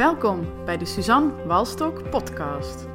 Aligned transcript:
Welkom 0.00 0.64
bij 0.64 0.76
de 0.76 0.84
Suzanne 0.84 1.46
Walstok 1.46 2.10
podcast. 2.10 2.86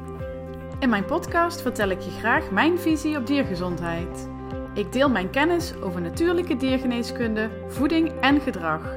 In 0.78 0.88
mijn 0.88 1.04
podcast 1.04 1.60
vertel 1.60 1.88
ik 1.88 2.00
je 2.00 2.10
graag 2.10 2.50
mijn 2.50 2.78
visie 2.78 3.16
op 3.16 3.26
diergezondheid. 3.26 4.28
Ik 4.74 4.92
deel 4.92 5.10
mijn 5.10 5.30
kennis 5.30 5.74
over 5.82 6.00
natuurlijke 6.00 6.56
diergeneeskunde, 6.56 7.50
voeding 7.68 8.20
en 8.20 8.40
gedrag. 8.40 8.96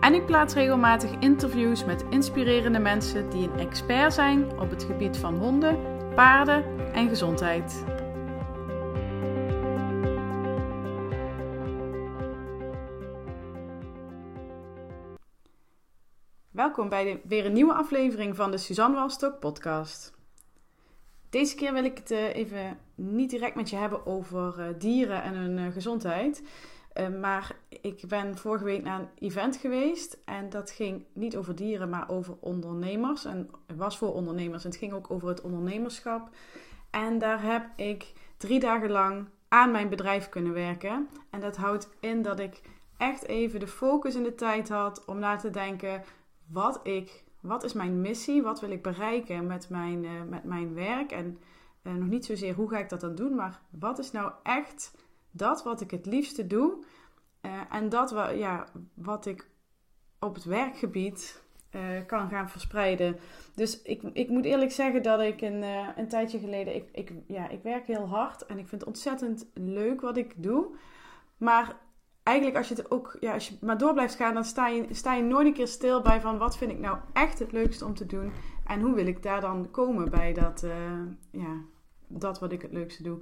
En 0.00 0.14
ik 0.14 0.26
plaats 0.26 0.54
regelmatig 0.54 1.10
interviews 1.18 1.84
met 1.84 2.04
inspirerende 2.10 2.78
mensen 2.78 3.30
die 3.30 3.50
een 3.50 3.58
expert 3.58 4.14
zijn 4.14 4.60
op 4.60 4.70
het 4.70 4.84
gebied 4.84 5.16
van 5.16 5.36
honden, 5.36 5.78
paarden 6.14 6.64
en 6.92 7.08
gezondheid. 7.08 7.84
Welkom 16.74 16.92
bij 16.92 17.04
de, 17.04 17.20
weer 17.28 17.46
een 17.46 17.52
nieuwe 17.52 17.74
aflevering 17.74 18.36
van 18.36 18.50
de 18.50 18.58
Suzanne 18.58 18.96
Walstok 18.96 19.38
podcast. 19.38 20.12
Deze 21.30 21.54
keer 21.54 21.72
wil 21.72 21.84
ik 21.84 21.98
het 21.98 22.10
uh, 22.10 22.34
even 22.34 22.78
niet 22.94 23.30
direct 23.30 23.54
met 23.54 23.70
je 23.70 23.76
hebben 23.76 24.06
over 24.06 24.58
uh, 24.58 24.66
dieren 24.78 25.22
en 25.22 25.34
hun 25.34 25.58
uh, 25.58 25.72
gezondheid. 25.72 26.42
maar 27.20 27.56
ik 27.68 28.04
ben 28.08 28.38
vorige 28.38 28.64
week 28.64 28.82
naar 28.82 29.00
een 29.00 29.08
event 29.18 29.56
geweest 29.56 30.18
en 30.24 30.50
dat 30.50 30.70
ging 30.70 31.04
niet 31.12 31.36
over 31.36 31.54
dieren, 31.54 31.88
maar 31.88 32.08
over 32.08 32.34
ondernemers. 32.40 33.24
En 33.24 33.50
het 33.66 33.76
was 33.76 33.98
voor 33.98 34.14
ondernemers 34.14 34.64
en 34.64 34.70
het 34.70 34.78
ging 34.78 34.92
ook 34.92 35.10
over 35.10 35.28
het 35.28 35.40
ondernemerschap. 35.40 36.28
En 36.90 37.18
daar 37.18 37.42
heb 37.42 37.66
ik 37.76 38.12
drie 38.36 38.60
dagen 38.60 38.90
lang 38.90 39.28
aan 39.48 39.70
mijn 39.70 39.88
bedrijf 39.88 40.28
kunnen 40.28 40.52
werken. 40.52 41.08
En 41.30 41.40
dat 41.40 41.56
houdt 41.56 41.88
in 42.00 42.22
dat 42.22 42.40
ik 42.40 42.60
echt 42.96 43.26
even 43.26 43.60
de 43.60 43.66
focus 43.66 44.14
in 44.14 44.22
de 44.22 44.34
tijd 44.34 44.68
had 44.68 45.04
om 45.04 45.18
na 45.18 45.36
te 45.36 45.50
denken 45.50 46.02
wat 46.46 46.80
ik, 46.82 47.24
wat 47.40 47.64
is 47.64 47.72
mijn 47.72 48.00
missie, 48.00 48.42
wat 48.42 48.60
wil 48.60 48.70
ik 48.70 48.82
bereiken 48.82 49.46
met 49.46 49.68
mijn, 49.68 50.04
uh, 50.04 50.10
met 50.28 50.44
mijn 50.44 50.74
werk 50.74 51.12
en 51.12 51.38
uh, 51.82 51.94
nog 51.94 52.08
niet 52.08 52.24
zozeer 52.24 52.54
hoe 52.54 52.68
ga 52.68 52.78
ik 52.78 52.88
dat 52.88 53.00
dan 53.00 53.14
doen, 53.14 53.34
maar 53.34 53.60
wat 53.70 53.98
is 53.98 54.10
nou 54.10 54.32
echt 54.42 54.94
dat 55.30 55.62
wat 55.62 55.80
ik 55.80 55.90
het 55.90 56.06
liefste 56.06 56.46
doe 56.46 56.84
uh, 57.42 57.60
en 57.70 57.88
dat 57.88 58.10
ja, 58.36 58.66
wat 58.94 59.26
ik 59.26 59.48
op 60.18 60.34
het 60.34 60.44
werkgebied 60.44 61.42
kan 62.06 62.28
gaan 62.28 62.48
verspreiden. 62.48 63.18
Dus 63.54 63.82
ik, 63.82 64.02
ik 64.02 64.28
moet 64.28 64.44
eerlijk 64.44 64.72
zeggen 64.72 65.02
dat 65.02 65.20
ik 65.20 65.40
een, 65.40 65.62
een 65.96 66.08
tijdje 66.08 66.38
geleden, 66.38 66.74
ik, 66.74 66.88
ik, 66.92 67.12
ja, 67.26 67.48
ik 67.48 67.62
werk 67.62 67.86
heel 67.86 68.08
hard 68.08 68.46
en 68.46 68.58
ik 68.58 68.68
vind 68.68 68.80
het 68.80 68.90
ontzettend 68.90 69.46
leuk 69.54 70.00
wat 70.00 70.16
ik 70.16 70.42
doe. 70.42 70.66
Maar 71.36 71.76
eigenlijk 72.24 72.56
als 72.58 72.68
je 72.68 72.74
het 72.74 72.90
ook, 72.90 73.16
ja, 73.20 73.32
als 73.32 73.48
je 73.48 73.56
maar 73.60 73.78
door 73.78 73.92
blijft 73.92 74.14
gaan, 74.14 74.34
dan 74.34 74.44
sta 74.44 74.66
je, 74.66 74.86
sta 74.90 75.14
je 75.14 75.22
nooit 75.22 75.46
een 75.46 75.52
keer 75.52 75.68
stil 75.68 76.02
bij 76.02 76.20
van 76.20 76.38
wat 76.38 76.56
vind 76.56 76.70
ik 76.70 76.78
nou 76.78 76.98
echt 77.12 77.38
het 77.38 77.52
leukste 77.52 77.84
om 77.84 77.94
te 77.94 78.06
doen. 78.06 78.32
En 78.66 78.80
hoe 78.80 78.94
wil 78.94 79.06
ik 79.06 79.22
daar 79.22 79.40
dan 79.40 79.70
komen 79.70 80.10
bij 80.10 80.32
dat, 80.32 80.62
uh, 80.64 80.72
ja, 81.30 81.60
dat 82.06 82.38
wat 82.38 82.52
ik 82.52 82.62
het 82.62 82.72
leukste 82.72 83.02
doe. 83.02 83.18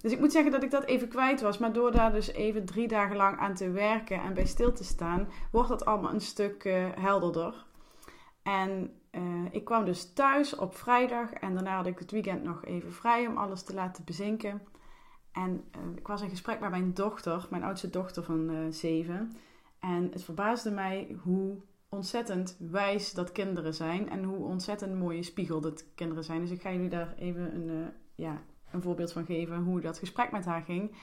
Dus 0.00 0.12
ik 0.12 0.20
moet 0.20 0.32
zeggen 0.32 0.52
dat 0.52 0.62
ik 0.62 0.70
dat 0.70 0.84
even 0.84 1.08
kwijt 1.08 1.40
was. 1.40 1.58
Maar 1.58 1.72
door 1.72 1.92
daar 1.92 2.12
dus 2.12 2.32
even 2.32 2.64
drie 2.64 2.88
dagen 2.88 3.16
lang 3.16 3.38
aan 3.38 3.54
te 3.54 3.70
werken 3.70 4.22
en 4.22 4.34
bij 4.34 4.46
stil 4.46 4.72
te 4.72 4.84
staan, 4.84 5.28
wordt 5.50 5.68
dat 5.68 5.84
allemaal 5.84 6.12
een 6.12 6.20
stuk 6.20 6.64
uh, 6.64 6.86
helderder. 6.94 7.66
En 8.42 8.92
uh, 9.12 9.20
ik 9.50 9.64
kwam 9.64 9.84
dus 9.84 10.12
thuis 10.12 10.56
op 10.56 10.76
vrijdag 10.76 11.32
en 11.32 11.54
daarna 11.54 11.76
had 11.76 11.86
ik 11.86 11.98
het 11.98 12.10
weekend 12.10 12.42
nog 12.42 12.64
even 12.64 12.92
vrij 12.92 13.26
om 13.26 13.36
alles 13.36 13.62
te 13.62 13.74
laten 13.74 14.04
bezinken. 14.04 14.62
En 15.34 15.64
uh, 15.76 15.96
ik 15.96 16.06
was 16.06 16.22
in 16.22 16.28
gesprek 16.28 16.60
met 16.60 16.70
mijn 16.70 16.94
dochter, 16.94 17.46
mijn 17.50 17.62
oudste 17.62 17.90
dochter 17.90 18.22
van 18.22 18.50
uh, 18.50 18.58
zeven. 18.70 19.32
En 19.78 20.08
het 20.12 20.24
verbaasde 20.24 20.70
mij 20.70 21.16
hoe 21.22 21.56
ontzettend 21.88 22.56
wijs 22.58 23.12
dat 23.12 23.32
kinderen 23.32 23.74
zijn. 23.74 24.10
En 24.10 24.24
hoe 24.24 24.44
ontzettend 24.44 24.98
mooie 24.98 25.22
spiegel 25.22 25.60
dat 25.60 25.84
kinderen 25.94 26.24
zijn. 26.24 26.40
Dus 26.40 26.50
ik 26.50 26.60
ga 26.60 26.72
jullie 26.72 26.88
daar 26.88 27.14
even 27.18 27.54
een, 27.54 27.68
uh, 27.68 27.86
ja, 28.14 28.42
een 28.70 28.82
voorbeeld 28.82 29.12
van 29.12 29.24
geven 29.24 29.62
hoe 29.62 29.80
dat 29.80 29.98
gesprek 29.98 30.30
met 30.30 30.44
haar 30.44 30.62
ging. 30.62 30.96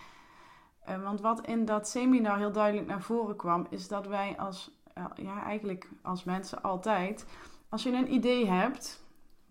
want 1.04 1.22
wat 1.22 1.48
in 1.48 1.66
dat 1.66 1.88
seminar 1.88 2.38
heel 2.38 2.52
duidelijk 2.52 2.88
naar 2.88 3.02
voren 3.02 3.36
kwam, 3.36 3.68
is 3.70 3.88
dat 3.88 4.08
wij 4.08 4.38
als, 4.38 4.72
ja, 5.16 5.44
eigenlijk 5.44 5.90
als 6.02 6.24
mensen 6.24 6.62
altijd, 6.62 7.26
als 7.70 7.84
je 7.84 7.92
een 7.92 8.14
idee 8.14 8.48
hebt, 8.48 9.01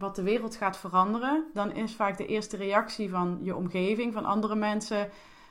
wat 0.00 0.16
de 0.16 0.22
wereld 0.22 0.56
gaat 0.56 0.76
veranderen, 0.76 1.44
dan 1.54 1.72
is 1.72 1.94
vaak 1.94 2.16
de 2.16 2.26
eerste 2.26 2.56
reactie 2.56 3.10
van 3.10 3.38
je 3.42 3.56
omgeving, 3.56 4.12
van 4.12 4.24
andere 4.24 4.54
mensen. 4.54 5.08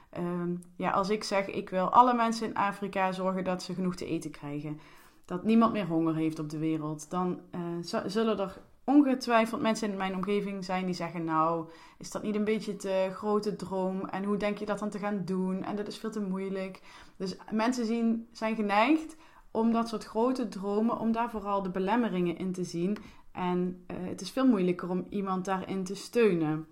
Ehm, 0.09 0.55
ja, 0.75 0.91
als 0.91 1.09
ik 1.09 1.23
zeg, 1.23 1.47
ik 1.47 1.69
wil 1.69 1.89
alle 1.89 2.13
mensen 2.13 2.47
in 2.47 2.55
Afrika 2.55 3.11
zorgen 3.11 3.43
dat 3.43 3.63
ze 3.63 3.73
genoeg 3.73 3.95
te 3.95 4.05
eten 4.05 4.31
krijgen. 4.31 4.79
Dat 5.25 5.43
niemand 5.43 5.73
meer 5.73 5.85
honger 5.85 6.15
heeft 6.15 6.39
op 6.39 6.49
de 6.49 6.57
wereld. 6.57 7.09
Dan 7.09 7.39
uh, 7.55 8.01
zullen 8.05 8.39
er 8.39 8.57
ongetwijfeld 8.83 9.61
mensen 9.61 9.91
in 9.91 9.97
mijn 9.97 10.15
omgeving 10.15 10.65
zijn 10.65 10.85
die 10.85 10.95
zeggen: 10.95 11.23
Nou, 11.23 11.69
is 11.97 12.11
dat 12.11 12.23
niet 12.23 12.35
een 12.35 12.43
beetje 12.43 12.75
te 12.75 13.09
grote 13.13 13.55
droom? 13.55 14.05
En 14.05 14.23
hoe 14.23 14.37
denk 14.37 14.57
je 14.57 14.65
dat 14.65 14.79
dan 14.79 14.89
te 14.89 14.99
gaan 14.99 15.21
doen? 15.25 15.63
En 15.63 15.75
dat 15.75 15.87
is 15.87 15.97
veel 15.97 16.11
te 16.11 16.21
moeilijk. 16.21 16.81
Dus 17.17 17.37
mensen 17.51 17.85
zien, 17.85 18.27
zijn 18.31 18.55
geneigd 18.55 19.15
om 19.51 19.71
dat 19.71 19.87
soort 19.87 20.05
grote 20.05 20.47
dromen, 20.47 20.99
om 20.99 21.11
daar 21.11 21.29
vooral 21.29 21.61
de 21.61 21.69
belemmeringen 21.69 22.37
in 22.37 22.51
te 22.51 22.63
zien. 22.63 22.97
En 23.39 23.83
uh, 23.91 23.97
het 24.07 24.21
is 24.21 24.31
veel 24.31 24.47
moeilijker 24.47 24.89
om 24.89 25.05
iemand 25.09 25.45
daarin 25.45 25.83
te 25.83 25.95
steunen. 25.95 26.67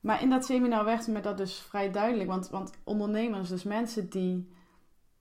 Maar 0.00 0.22
in 0.22 0.30
dat 0.30 0.44
seminar 0.44 0.84
werd 0.84 1.06
me 1.06 1.20
dat 1.20 1.36
dus 1.36 1.58
vrij 1.58 1.90
duidelijk. 1.90 2.28
Want, 2.28 2.48
want 2.48 2.70
ondernemers, 2.84 3.48
dus 3.48 3.62
mensen 3.62 4.10
die 4.10 4.48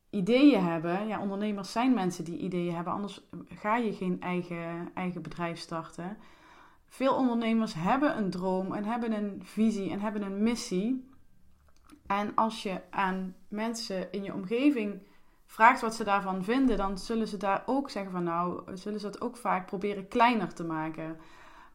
ideeën 0.09 0.63
hebben. 0.63 1.07
Ja, 1.07 1.21
ondernemers 1.21 1.71
zijn 1.71 1.93
mensen 1.93 2.23
die 2.23 2.37
ideeën 2.37 2.75
hebben. 2.75 2.93
Anders 2.93 3.21
ga 3.47 3.77
je 3.77 3.93
geen 3.93 4.21
eigen, 4.21 4.89
eigen 4.93 5.21
bedrijf 5.21 5.59
starten. 5.59 6.17
Veel 6.87 7.15
ondernemers 7.15 7.73
hebben 7.73 8.17
een 8.17 8.29
droom 8.29 8.73
en 8.73 8.83
hebben 8.83 9.11
een 9.11 9.41
visie 9.43 9.91
en 9.91 9.99
hebben 9.99 10.21
een 10.21 10.43
missie. 10.43 11.09
En 12.07 12.35
als 12.35 12.63
je 12.63 12.81
aan 12.89 13.35
mensen 13.47 14.11
in 14.11 14.23
je 14.23 14.33
omgeving 14.33 15.01
vraagt 15.55 15.81
wat 15.81 15.95
ze 15.95 16.03
daarvan 16.03 16.43
vinden, 16.43 16.77
dan 16.77 16.97
zullen 16.97 17.27
ze 17.27 17.37
daar 17.37 17.63
ook 17.65 17.89
zeggen 17.89 18.11
van 18.11 18.23
nou, 18.23 18.61
zullen 18.73 18.99
ze 18.99 19.05
het 19.05 19.21
ook 19.21 19.37
vaak 19.37 19.65
proberen 19.65 20.07
kleiner 20.07 20.53
te 20.53 20.63
maken. 20.63 21.17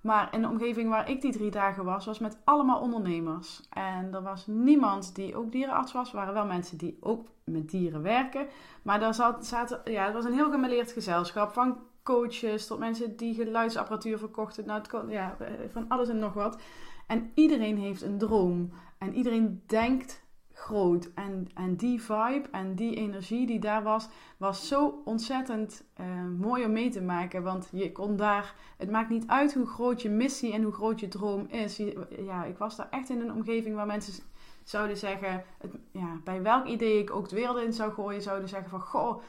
Maar 0.00 0.28
in 0.34 0.42
de 0.42 0.48
omgeving 0.48 0.88
waar 0.88 1.10
ik 1.10 1.20
die 1.20 1.32
drie 1.32 1.50
dagen 1.50 1.84
was, 1.84 2.06
was 2.06 2.18
met 2.18 2.38
allemaal 2.44 2.80
ondernemers. 2.80 3.60
En 3.70 4.14
er 4.14 4.22
was 4.22 4.46
niemand 4.46 5.14
die 5.14 5.36
ook 5.36 5.52
dierenarts 5.52 5.92
was. 5.92 6.10
Er 6.10 6.16
waren 6.16 6.34
wel 6.34 6.46
mensen 6.46 6.78
die 6.78 6.96
ook 7.00 7.28
met 7.44 7.70
dieren 7.70 8.02
werken. 8.02 8.46
Maar 8.82 9.00
daar 9.00 9.14
zat, 9.14 9.80
ja, 9.84 10.04
het 10.04 10.14
was 10.14 10.24
een 10.24 10.32
heel 10.32 10.50
gemeleerd 10.50 10.92
gezelschap. 10.92 11.52
Van 11.52 11.78
coaches 12.02 12.66
tot 12.66 12.78
mensen 12.78 13.16
die 13.16 13.34
geluidsapparatuur 13.34 14.18
verkochten. 14.18 14.66
Nou, 14.66 14.78
het 14.78 14.88
kon, 14.88 15.08
ja, 15.08 15.36
van 15.68 15.84
alles 15.88 16.08
en 16.08 16.18
nog 16.18 16.32
wat. 16.32 16.60
En 17.06 17.30
iedereen 17.34 17.78
heeft 17.78 18.02
een 18.02 18.18
droom. 18.18 18.70
En 18.98 19.14
iedereen 19.14 19.62
denkt 19.66 20.22
groot. 20.60 21.10
En, 21.14 21.48
en 21.54 21.76
die 21.76 22.02
vibe 22.02 22.48
en 22.50 22.74
die 22.74 22.96
energie 22.96 23.46
die 23.46 23.58
daar 23.58 23.82
was, 23.82 24.08
was 24.36 24.68
zo 24.68 25.02
ontzettend 25.04 25.84
uh, 26.00 26.06
mooi 26.38 26.64
om 26.64 26.72
mee 26.72 26.90
te 26.90 27.02
maken. 27.02 27.42
Want 27.42 27.68
je 27.72 27.92
kon 27.92 28.16
daar, 28.16 28.54
het 28.76 28.90
maakt 28.90 29.10
niet 29.10 29.26
uit 29.26 29.54
hoe 29.54 29.66
groot 29.66 30.02
je 30.02 30.10
missie 30.10 30.52
en 30.52 30.62
hoe 30.62 30.72
groot 30.72 31.00
je 31.00 31.08
droom 31.08 31.46
is. 31.46 31.76
ja, 32.18 32.44
ik 32.44 32.58
was 32.58 32.76
daar 32.76 32.88
echt 32.90 33.10
in 33.10 33.20
een 33.20 33.32
omgeving 33.32 33.76
waar 33.76 33.86
mensen 33.86 34.24
zouden 34.64 34.96
zeggen, 34.96 35.44
ja, 35.92 36.20
bij 36.24 36.42
welk 36.42 36.66
idee 36.66 36.98
ik 36.98 37.10
ook 37.10 37.28
de 37.28 37.36
wereld 37.36 37.58
in 37.58 37.72
zou 37.72 37.92
gooien, 37.92 38.22
zouden 38.22 38.48
zeggen 38.48 38.70
van, 38.70 38.80
goh, 38.80 39.22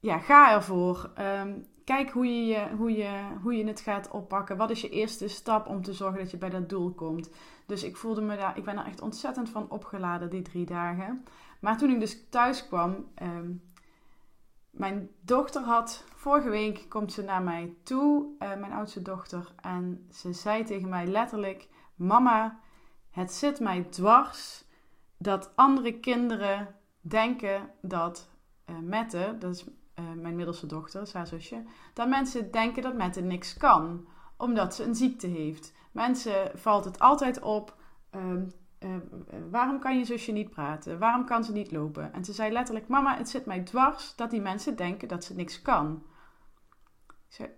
ja, 0.00 0.18
ga 0.18 0.54
ervoor. 0.54 1.10
Um, 1.18 1.66
kijk 1.84 2.10
hoe 2.10 2.46
je, 2.46 2.68
hoe, 2.76 2.92
je, 2.92 3.22
hoe 3.42 3.56
je 3.56 3.66
het 3.66 3.80
gaat 3.80 4.10
oppakken. 4.10 4.56
Wat 4.56 4.70
is 4.70 4.80
je 4.80 4.88
eerste 4.88 5.28
stap 5.28 5.66
om 5.66 5.82
te 5.82 5.92
zorgen 5.92 6.18
dat 6.18 6.30
je 6.30 6.36
bij 6.36 6.50
dat 6.50 6.68
doel 6.68 6.90
komt? 6.90 7.30
Dus 7.66 7.82
ik 7.82 7.96
voelde 7.96 8.20
me 8.20 8.36
daar, 8.36 8.56
ik 8.56 8.64
ben 8.64 8.78
er 8.78 8.84
echt 8.86 9.00
ontzettend 9.00 9.48
van 9.48 9.70
opgeladen 9.70 10.30
die 10.30 10.42
drie 10.42 10.66
dagen. 10.66 11.24
Maar 11.60 11.78
toen 11.78 11.90
ik 11.90 12.00
dus 12.00 12.28
thuis 12.28 12.66
kwam, 12.66 13.06
um, 13.22 13.62
mijn 14.70 15.10
dochter 15.20 15.62
had, 15.62 16.04
vorige 16.14 16.48
week 16.48 16.86
komt 16.88 17.12
ze 17.12 17.22
naar 17.22 17.42
mij 17.42 17.74
toe, 17.82 18.26
uh, 18.38 18.56
mijn 18.56 18.72
oudste 18.72 19.02
dochter. 19.02 19.52
En 19.60 20.06
ze 20.10 20.32
zei 20.32 20.64
tegen 20.64 20.88
mij 20.88 21.06
letterlijk, 21.06 21.68
mama, 21.94 22.58
het 23.10 23.32
zit 23.32 23.60
mij 23.60 23.82
dwars 23.82 24.64
dat 25.18 25.52
andere 25.56 26.00
kinderen 26.00 26.74
denken 27.00 27.70
dat 27.82 28.30
uh, 28.70 28.78
Mette, 28.78 29.36
dat 29.38 29.54
is 29.54 29.64
mijn 30.16 30.36
middelste 30.36 30.66
dochter, 30.66 31.10
haar 31.12 31.26
zusje, 31.26 31.62
dat 31.94 32.08
mensen 32.08 32.50
denken 32.50 32.82
dat 32.82 32.94
Mette 32.94 33.20
niks 33.20 33.56
kan, 33.56 34.06
omdat 34.36 34.74
ze 34.74 34.84
een 34.84 34.94
ziekte 34.94 35.26
heeft. 35.26 35.74
Mensen 35.92 36.50
valt 36.54 36.84
het 36.84 36.98
altijd 36.98 37.40
op. 37.40 37.76
Uh, 38.14 38.20
uh, 38.80 38.96
waarom 39.50 39.78
kan 39.78 39.98
je 39.98 40.04
zusje 40.04 40.32
niet 40.32 40.50
praten? 40.50 40.98
Waarom 40.98 41.24
kan 41.24 41.44
ze 41.44 41.52
niet 41.52 41.72
lopen? 41.72 42.12
En 42.12 42.24
ze 42.24 42.32
zei 42.32 42.52
letterlijk: 42.52 42.88
Mama, 42.88 43.16
het 43.16 43.28
zit 43.28 43.46
mij 43.46 43.60
dwars 43.60 44.16
dat 44.16 44.30
die 44.30 44.40
mensen 44.40 44.76
denken 44.76 45.08
dat 45.08 45.24
ze 45.24 45.34
niks 45.34 45.62
kan. 45.62 46.02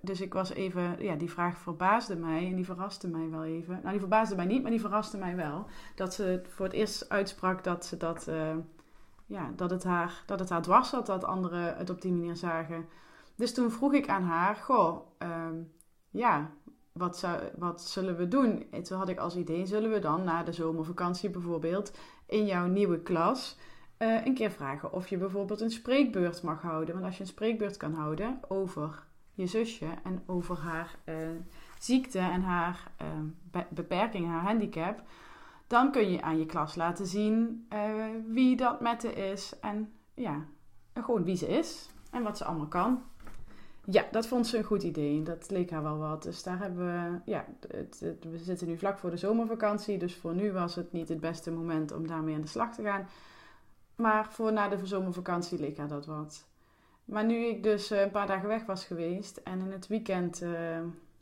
Dus 0.01 0.21
ik 0.21 0.33
was 0.33 0.51
even, 0.51 1.03
ja, 1.03 1.15
die 1.15 1.31
vraag 1.31 1.59
verbaasde 1.59 2.17
mij 2.17 2.47
en 2.47 2.57
die 2.57 2.65
verraste 2.65 3.09
mij 3.09 3.31
wel 3.31 3.45
even. 3.45 3.75
Nou, 3.75 3.91
die 3.91 4.01
verbaasde 4.01 4.37
mij 4.37 4.45
niet, 4.45 4.63
maar 4.63 4.71
die 4.71 4.81
verraste 4.81 5.19
mij 5.19 5.37
wel. 5.37 5.67
Dat 5.95 6.15
ze 6.15 6.43
voor 6.49 6.67
het 6.67 6.75
eerst 6.75 7.09
uitsprak 7.09 7.65
dat 7.65 7.85
ze 7.85 7.97
dat, 7.97 8.29
uh, 8.29 8.57
ja, 9.33 9.53
dat 9.57 9.71
het 9.71 9.85
haar, 9.85 10.23
dat 10.27 10.39
het 10.39 10.51
haar 10.51 10.63
dwars 10.63 10.89
zat 10.89 11.07
dat 11.07 11.25
anderen 11.25 11.77
het 11.77 11.91
op 11.91 12.03
die 12.03 12.13
manier 12.13 12.37
zagen. 12.37 12.89
Dus 13.37 13.55
toen 13.55 13.71
vroeg 13.71 13.95
ik 13.95 14.09
aan 14.09 14.23
haar, 14.23 14.57
goh, 14.57 15.07
ehm, 15.19 15.55
ja, 16.11 16.51
wat, 16.93 17.19
zou, 17.19 17.41
wat 17.57 17.83
zullen 17.83 18.17
we 18.17 18.29
doen? 18.29 18.67
En 18.71 18.83
toen 18.83 18.99
had 18.99 19.09
ik 19.09 19.19
als 19.19 19.37
idee, 19.37 19.67
zullen 19.67 19.91
we 19.91 19.99
dan 19.99 20.25
na 20.25 20.43
de 20.43 20.53
zomervakantie 20.53 21.31
bijvoorbeeld 21.31 21.93
in 22.27 22.47
jouw 22.47 22.67
nieuwe 22.67 22.99
klas 22.99 23.59
uh, 23.99 24.27
een 24.27 24.35
keer 24.35 24.51
vragen 24.51 24.93
of 24.93 25.09
je 25.09 25.17
bijvoorbeeld 25.17 25.61
een 25.61 25.71
spreekbeurt 25.71 26.43
mag 26.43 26.63
houden. 26.63 26.95
Want 26.95 27.07
als 27.07 27.17
je 27.17 27.21
een 27.21 27.27
spreekbeurt 27.27 27.77
kan 27.77 27.95
houden 27.95 28.41
over 28.49 29.07
je 29.33 29.47
zusje 29.47 29.89
en 30.05 30.23
over 30.27 30.59
haar 30.59 30.99
uh, 31.05 31.15
ziekte 31.79 32.19
en 32.19 32.43
haar 32.43 32.91
uh, 33.03 33.63
beperking, 33.69 34.27
haar 34.27 34.43
handicap, 34.43 35.03
dan 35.67 35.91
kun 35.93 36.11
je 36.11 36.23
aan 36.23 36.39
je 36.39 36.47
klas 36.47 36.75
laten 36.75 37.07
zien 37.07 37.69
wie 38.27 38.57
dat 38.57 38.81
met 38.81 39.03
haar 39.03 39.17
is 39.17 39.59
en 39.61 39.93
ja, 40.15 40.45
gewoon 40.95 41.25
wie 41.25 41.37
ze 41.37 41.47
is 41.47 41.89
en 42.11 42.23
wat 42.23 42.37
ze 42.37 42.45
allemaal 42.45 42.69
kan. 42.69 43.03
Ja, 43.85 44.05
dat 44.11 44.27
vond 44.27 44.47
ze 44.47 44.59
een 44.59 44.65
goed 44.65 44.83
idee. 44.83 45.23
Dat 45.23 45.51
leek 45.51 45.71
haar 45.71 45.83
wel 45.83 45.99
wat. 45.99 46.23
Dus 46.23 46.43
daar 46.43 46.59
hebben 46.59 46.87
we, 46.87 47.31
ja, 47.31 47.47
het, 47.69 48.01
we 48.21 48.39
zitten 48.39 48.67
nu 48.67 48.79
vlak 48.79 48.99
voor 48.99 49.11
de 49.11 49.17
zomervakantie. 49.17 49.99
Dus 49.99 50.17
voor 50.17 50.35
nu 50.35 50.53
was 50.53 50.75
het 50.75 50.93
niet 50.93 51.09
het 51.09 51.21
beste 51.21 51.51
moment 51.51 51.93
om 51.93 52.07
daarmee 52.07 52.35
aan 52.35 52.41
de 52.41 52.47
slag 52.47 52.75
te 52.75 52.83
gaan. 52.83 53.09
Maar 53.97 54.33
voor 54.33 54.53
na 54.53 54.69
de 54.69 54.87
zomervakantie 54.87 55.59
leek 55.59 55.77
haar 55.77 55.89
dat 55.89 56.07
wat. 56.07 56.47
Maar 57.05 57.25
nu 57.25 57.35
ik 57.35 57.63
dus 57.63 57.91
eh, 57.91 58.01
een 58.01 58.11
paar 58.11 58.27
dagen 58.27 58.49
weg 58.49 58.67
was 58.67 58.85
geweest 58.85 59.37
en 59.37 59.61
in 59.61 59.71
het 59.71 59.87
weekend 59.87 60.43
uh, 60.43 60.79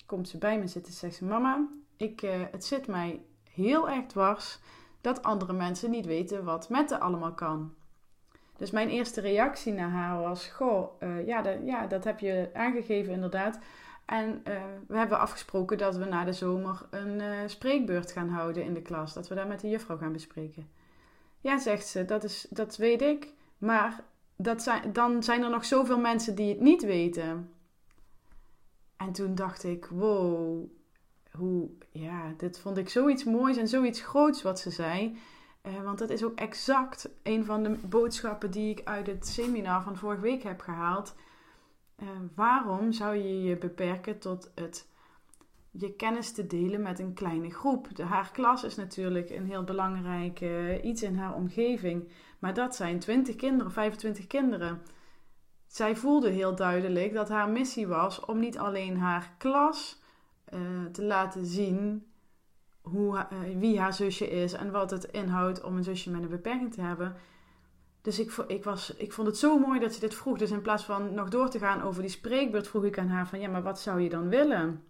komt 0.07 0.29
ze 0.29 0.39
bij 0.39 0.59
me 0.59 0.67
zitten 0.67 0.93
en 0.93 0.99
zegt 0.99 1.15
ze: 1.15 1.25
Mama, 1.25 1.69
ik, 1.97 2.21
het 2.51 2.65
zit 2.65 2.87
mij 2.87 3.21
heel 3.55 3.91
erg 3.91 4.07
dwars 4.07 4.59
dat 5.01 5.23
andere 5.23 5.53
mensen 5.53 5.91
niet 5.91 6.07
weten 6.07 6.45
wat 6.45 6.69
met 6.69 6.93
allemaal 6.93 7.35
kan. 7.35 7.75
Dus 8.57 8.71
mijn 8.71 8.89
eerste 8.89 9.21
reactie 9.21 9.73
naar 9.73 9.91
haar 9.91 10.21
was: 10.21 10.47
Goh, 10.47 11.03
uh, 11.03 11.27
ja, 11.27 11.43
de, 11.43 11.61
ja, 11.65 11.87
dat 11.87 12.05
heb 12.05 12.19
je 12.19 12.51
aangegeven 12.53 13.13
inderdaad. 13.13 13.59
En 14.05 14.43
uh, 14.49 14.61
we 14.89 14.97
hebben 14.97 15.19
afgesproken 15.19 15.79
dat 15.79 15.97
we 15.97 16.05
na 16.05 16.25
de 16.25 16.33
zomer 16.33 16.87
een 16.91 17.21
uh, 17.21 17.39
spreekbeurt 17.47 18.13
gaan 18.13 18.29
houden 18.29 18.65
in 18.65 18.75
de 18.75 18.83
klas. 18.83 19.15
Dat 19.15 19.29
we 19.29 19.35
daar 19.35 19.47
met 19.47 19.61
de 19.61 19.69
juffrouw 19.69 19.97
gaan 19.97 20.13
bespreken. 20.13 20.69
Ja, 21.41 21.59
zegt 21.59 21.87
ze, 21.87 22.05
dat, 22.05 22.25
is, 22.25 22.47
dat 22.51 22.77
weet 22.77 23.03
ik. 23.03 23.33
Maar 23.59 24.05
dat 24.37 24.63
zijn, 24.63 24.93
dan 24.93 25.23
zijn 25.23 25.43
er 25.43 25.51
nog 25.51 25.65
zoveel 25.65 25.99
mensen 25.99 26.35
die 26.35 26.49
het 26.49 26.61
niet 26.61 26.83
weten. 26.83 27.53
En 28.97 29.13
toen 29.13 29.35
dacht 29.35 29.65
ik: 29.65 29.87
wow, 29.87 30.71
hoe, 31.33 31.69
ja, 31.91 32.35
dit 32.37 32.59
vond 32.59 32.77
ik 32.77 32.89
zoiets 32.89 33.25
moois 33.25 33.57
en 33.57 33.69
zoiets 33.69 34.01
groots 34.01 34.43
wat 34.43 34.61
ze 34.61 34.71
zei. 34.71 35.19
Uh, 35.67 35.83
want 35.83 35.99
dat 35.99 36.11
is 36.11 36.25
ook 36.25 36.39
exact 36.39 37.09
een 37.23 37.45
van 37.45 37.63
de 37.63 37.71
boodschappen 37.71 38.51
die 38.51 38.71
ik 38.71 38.81
uit 38.85 39.07
het 39.07 39.27
seminar 39.27 39.83
van 39.83 39.97
vorige 39.97 40.21
week 40.21 40.43
heb 40.43 40.61
gehaald. 40.61 41.15
Uh, 42.03 42.09
waarom 42.35 42.93
zou 42.93 43.17
je 43.17 43.43
je 43.43 43.57
beperken 43.57 44.19
tot 44.19 44.51
het 44.55 44.89
je 45.71 45.93
kennis 45.93 46.33
te 46.33 46.47
delen 46.47 46.83
met 46.83 46.99
een 46.99 47.15
kleine 47.15 47.51
groep? 47.51 47.97
De, 47.97 48.03
haar 48.03 48.31
klas 48.33 48.65
is 48.65 48.77
natuurlijk 48.77 49.31
een 49.31 49.47
heel 49.47 49.65
belangrijk 49.65 50.41
uh, 50.41 50.85
iets 50.85 51.03
in 51.03 51.17
haar 51.17 51.35
omgeving. 51.35 52.09
Maar 52.39 52.55
dat 52.55 52.77
zijn 52.77 52.99
20 52.99 53.37
kinderen, 53.37 53.73
25 53.73 54.27
kinderen. 54.27 54.83
Zij 55.67 55.97
voelde 55.97 56.31
heel 56.31 56.55
duidelijk 56.55 57.13
dat 57.13 57.29
haar 57.29 57.49
missie 57.49 57.87
was 57.87 58.25
om 58.25 58.39
niet 58.39 58.59
alleen 58.59 58.97
haar 58.99 59.35
klas 59.39 60.00
te 60.93 61.03
laten 61.03 61.47
zien 61.47 62.07
hoe, 62.81 63.27
uh, 63.33 63.59
wie 63.59 63.81
haar 63.81 63.95
zusje 63.95 64.31
is 64.31 64.53
en 64.53 64.71
wat 64.71 64.91
het 64.91 65.05
inhoudt 65.05 65.63
om 65.63 65.77
een 65.77 65.85
zusje 65.85 66.11
met 66.11 66.23
een 66.23 66.29
beperking 66.29 66.73
te 66.73 66.81
hebben. 66.81 67.17
Dus 68.03 68.19
ik, 68.19 68.33
ik, 68.47 68.65
was, 68.65 68.95
ik 68.97 69.13
vond 69.13 69.27
het 69.27 69.37
zo 69.37 69.59
mooi 69.59 69.81
dat 69.81 69.93
ze 69.93 70.01
dit 70.01 70.15
vroeg. 70.15 70.39
Dus 70.39 70.51
in 70.51 70.63
plaats 70.63 70.85
van 70.85 71.15
nog 71.15 71.29
door 71.29 71.51
te 71.51 71.59
gaan 71.59 71.83
over 71.83 72.03
die 72.03 72.11
spreekbeurt, 72.11 72.69
vroeg 72.69 72.85
ik 72.85 72.99
aan 72.99 73.09
haar 73.09 73.29
van 73.29 73.41
ja, 73.41 73.49
maar 73.49 73.63
wat 73.63 73.81
zou 73.81 74.01
je 74.01 74.09
dan 74.09 74.29
willen? 74.29 74.85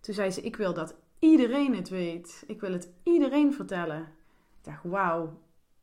Toen 0.00 0.14
zei 0.14 0.30
ze, 0.30 0.42
ik 0.42 0.56
wil 0.56 0.74
dat 0.74 0.94
iedereen 1.18 1.74
het 1.74 1.88
weet. 1.88 2.44
Ik 2.46 2.60
wil 2.60 2.72
het 2.72 2.92
iedereen 3.02 3.54
vertellen. 3.54 4.00
Ik 4.00 4.64
dacht, 4.64 4.84
wauw, 4.84 5.40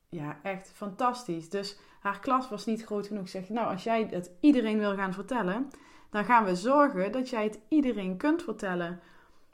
ja, 0.09 0.39
echt 0.43 0.71
fantastisch. 0.75 1.49
Dus 1.49 1.77
haar 1.99 2.19
klas 2.19 2.49
was 2.49 2.65
niet 2.65 2.85
groot 2.85 3.07
genoeg. 3.07 3.23
Ik 3.23 3.29
zeg, 3.29 3.49
nou, 3.49 3.71
als 3.71 3.83
jij 3.83 4.07
het 4.11 4.31
iedereen 4.39 4.77
wil 4.77 4.95
gaan 4.95 5.13
vertellen, 5.13 5.69
dan 6.09 6.25
gaan 6.25 6.45
we 6.45 6.55
zorgen 6.55 7.11
dat 7.11 7.29
jij 7.29 7.43
het 7.43 7.59
iedereen 7.67 8.17
kunt 8.17 8.43
vertellen. 8.43 8.99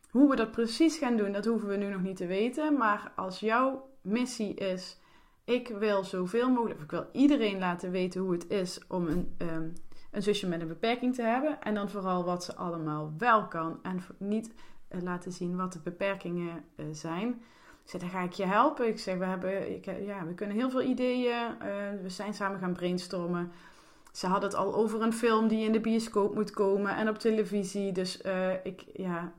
Hoe 0.09 0.29
we 0.29 0.35
dat 0.35 0.51
precies 0.51 0.97
gaan 0.97 1.17
doen, 1.17 1.31
dat 1.31 1.45
hoeven 1.45 1.67
we 1.67 1.75
nu 1.75 1.89
nog 1.89 2.01
niet 2.01 2.17
te 2.17 2.25
weten. 2.25 2.77
Maar 2.77 3.11
als 3.15 3.39
jouw 3.39 3.89
missie 4.01 4.53
is: 4.53 4.99
ik 5.43 5.67
wil 5.67 6.03
zoveel 6.03 6.49
mogelijk, 6.49 6.79
of 6.79 6.83
ik 6.83 6.91
wil 6.91 7.07
iedereen 7.11 7.59
laten 7.59 7.91
weten 7.91 8.21
hoe 8.21 8.31
het 8.31 8.49
is 8.49 8.81
om 8.87 9.07
een, 9.07 9.35
um, 9.37 9.73
een 10.11 10.23
zusje 10.23 10.47
met 10.47 10.61
een 10.61 10.67
beperking 10.67 11.15
te 11.15 11.21
hebben. 11.21 11.61
En 11.61 11.73
dan 11.73 11.89
vooral 11.89 12.23
wat 12.23 12.43
ze 12.43 12.55
allemaal 12.55 13.13
wel 13.17 13.47
kan. 13.47 13.79
En 13.83 14.03
niet 14.17 14.53
uh, 14.91 15.01
laten 15.01 15.31
zien 15.31 15.55
wat 15.55 15.73
de 15.73 15.79
beperkingen 15.79 16.63
uh, 16.75 16.85
zijn. 16.91 17.29
Ik 17.83 17.89
zeg, 17.89 18.01
dan 18.01 18.09
ga 18.09 18.21
ik 18.21 18.31
je 18.31 18.45
helpen. 18.45 18.87
Ik 18.87 18.99
zeg, 18.99 19.17
we, 19.17 19.25
hebben, 19.25 19.75
ik, 19.75 19.85
ja, 19.85 20.25
we 20.25 20.33
kunnen 20.33 20.55
heel 20.55 20.69
veel 20.69 20.81
ideeën. 20.81 21.51
Uh, 21.51 22.01
we 22.01 22.09
zijn 22.09 22.33
samen 22.33 22.59
gaan 22.59 22.73
brainstormen. 22.73 23.51
Ze 24.13 24.27
hadden 24.27 24.49
het 24.49 24.59
al 24.59 24.75
over 24.75 25.01
een 25.01 25.13
film 25.13 25.47
die 25.47 25.65
in 25.65 25.71
de 25.71 25.79
bioscoop 25.79 26.35
moet 26.35 26.51
komen 26.51 26.95
en 26.95 27.09
op 27.09 27.17
televisie. 27.17 27.91
Dus 27.91 28.21
ik, 28.63 28.83
ja, 28.93 29.33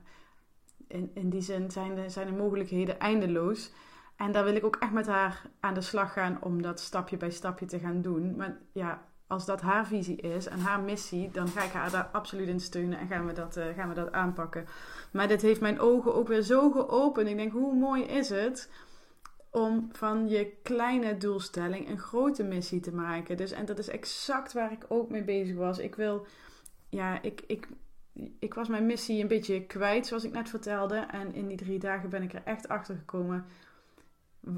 in, 0.87 1.11
in 1.13 1.29
die 1.29 1.41
zin 1.41 1.71
zijn 1.71 1.95
de, 1.95 2.09
zijn 2.09 2.27
de 2.27 2.33
mogelijkheden 2.33 2.99
eindeloos. 2.99 3.71
En 4.15 4.31
daar 4.31 4.43
wil 4.43 4.55
ik 4.55 4.65
ook 4.65 4.75
echt 4.75 4.91
met 4.91 5.07
haar 5.07 5.41
aan 5.59 5.73
de 5.73 5.81
slag 5.81 6.13
gaan 6.13 6.37
om 6.41 6.61
dat 6.61 6.79
stapje 6.79 7.17
bij 7.17 7.31
stapje 7.31 7.65
te 7.65 7.79
gaan 7.79 8.01
doen. 8.01 8.35
Maar 8.35 8.57
ja, 8.71 9.01
als 9.27 9.45
dat 9.45 9.61
haar 9.61 9.87
visie 9.87 10.15
is 10.15 10.47
en 10.47 10.59
haar 10.59 10.79
missie, 10.79 11.31
dan 11.31 11.47
ga 11.47 11.63
ik 11.63 11.71
haar 11.71 11.91
daar 11.91 12.09
absoluut 12.11 12.47
in 12.47 12.59
steunen 12.59 12.99
en 12.99 13.07
gaan 13.07 13.25
we 13.25 13.33
dat, 13.33 13.57
uh, 13.57 13.65
gaan 13.75 13.89
we 13.89 13.95
dat 13.95 14.11
aanpakken. 14.11 14.65
Maar 15.11 15.27
dit 15.27 15.41
heeft 15.41 15.61
mijn 15.61 15.79
ogen 15.79 16.15
ook 16.15 16.27
weer 16.27 16.41
zo 16.41 16.71
geopend. 16.71 17.27
Ik 17.27 17.37
denk, 17.37 17.51
hoe 17.51 17.75
mooi 17.75 18.03
is 18.03 18.29
het 18.29 18.69
om 19.55 19.89
van 19.91 20.29
je 20.29 20.51
kleine 20.63 21.17
doelstelling 21.17 21.89
een 21.89 21.99
grote 21.99 22.43
missie 22.43 22.79
te 22.79 22.93
maken. 22.93 23.37
Dus, 23.37 23.51
en 23.51 23.65
dat 23.65 23.79
is 23.79 23.87
exact 23.87 24.53
waar 24.53 24.71
ik 24.71 24.85
ook 24.87 25.09
mee 25.09 25.23
bezig 25.23 25.55
was. 25.55 25.79
Ik 25.79 25.95
wil, 25.95 26.25
ja, 26.89 27.21
ik, 27.21 27.43
ik, 27.47 27.67
ik 28.39 28.53
was 28.53 28.67
mijn 28.67 28.85
missie 28.85 29.21
een 29.21 29.27
beetje 29.27 29.65
kwijt, 29.65 30.07
zoals 30.07 30.23
ik 30.23 30.31
net 30.31 30.49
vertelde. 30.49 30.95
En 30.95 31.33
in 31.33 31.47
die 31.47 31.57
drie 31.57 31.79
dagen 31.79 32.09
ben 32.09 32.23
ik 32.23 32.33
er 32.33 32.41
echt 32.45 32.67
achter 32.67 32.95
gekomen. 32.95 33.45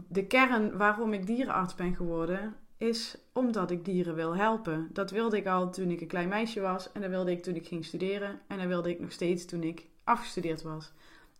De 0.07 0.25
kern 0.25 0.77
waarom 0.77 1.13
ik 1.13 1.25
dierenarts 1.25 1.75
ben 1.75 1.95
geworden, 1.95 2.55
is 2.77 3.17
omdat 3.33 3.71
ik 3.71 3.85
dieren 3.85 4.15
wil 4.15 4.35
helpen. 4.35 4.89
Dat 4.93 5.11
wilde 5.11 5.37
ik 5.37 5.47
al 5.47 5.71
toen 5.71 5.91
ik 5.91 6.01
een 6.01 6.07
klein 6.07 6.29
meisje 6.29 6.61
was. 6.61 6.91
En 6.91 7.01
dat 7.01 7.09
wilde 7.09 7.31
ik 7.31 7.43
toen 7.43 7.55
ik 7.55 7.67
ging 7.67 7.85
studeren. 7.85 8.39
En 8.47 8.57
dat 8.57 8.67
wilde 8.67 8.89
ik 8.89 8.99
nog 8.99 9.11
steeds 9.11 9.45
toen 9.45 9.63
ik 9.63 9.87
afgestudeerd 10.03 10.61
was. 10.61 10.91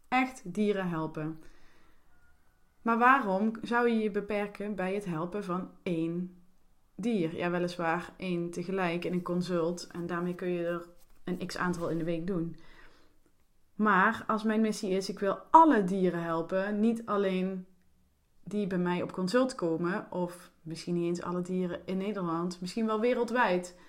Echt 0.07 0.41
dieren 0.43 0.89
helpen. 0.89 1.39
Maar 2.87 2.97
waarom 2.97 3.51
zou 3.61 3.89
je 3.89 3.97
je 3.99 4.11
beperken 4.11 4.75
bij 4.75 4.93
het 4.93 5.05
helpen 5.05 5.43
van 5.43 5.69
één 5.83 6.35
dier? 6.95 7.35
Ja, 7.35 7.49
weliswaar 7.49 8.13
één 8.17 8.49
tegelijk 8.49 9.05
in 9.05 9.13
een 9.13 9.21
consult. 9.21 9.87
En 9.91 10.05
daarmee 10.05 10.35
kun 10.35 10.49
je 10.49 10.65
er 10.65 10.85
een 11.23 11.47
x 11.47 11.57
aantal 11.57 11.89
in 11.89 11.97
de 11.97 12.03
week 12.03 12.27
doen. 12.27 12.55
Maar 13.75 14.23
als 14.27 14.43
mijn 14.43 14.61
missie 14.61 14.89
is, 14.89 15.09
ik 15.09 15.19
wil 15.19 15.37
alle 15.51 15.83
dieren 15.83 16.23
helpen, 16.23 16.79
niet 16.79 17.05
alleen 17.05 17.65
die 18.43 18.67
bij 18.67 18.77
mij 18.77 19.01
op 19.01 19.11
consult 19.11 19.55
komen, 19.55 20.11
of 20.11 20.51
misschien 20.61 20.93
niet 20.93 21.07
eens 21.07 21.21
alle 21.21 21.41
dieren 21.41 21.81
in 21.85 21.97
Nederland, 21.97 22.61
misschien 22.61 22.85
wel 22.85 22.99
wereldwijd. 22.99 23.79